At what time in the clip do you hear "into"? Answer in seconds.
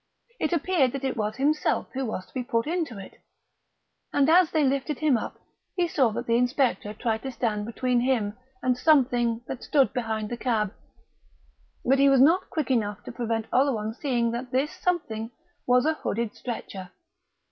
2.65-2.97